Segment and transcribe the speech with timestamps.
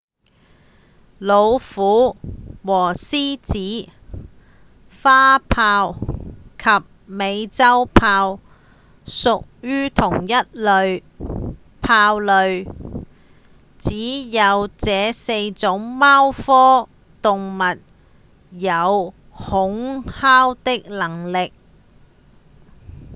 [1.19, 2.15] 老虎
[2.65, 3.91] 和獅子、
[5.03, 5.93] 花豹
[6.57, 8.39] 及美洲豹
[9.05, 11.03] 屬於同一類
[11.81, 12.67] 豹屬
[13.77, 16.89] 只有這四種貓科
[17.21, 17.61] 動物
[18.57, 21.53] 有吼嘯的能力